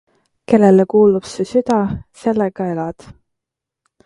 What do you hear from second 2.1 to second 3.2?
sellega elad.